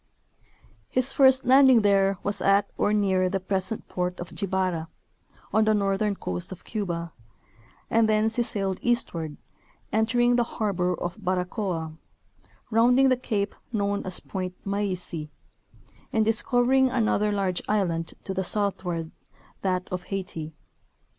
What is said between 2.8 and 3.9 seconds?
near the pres ent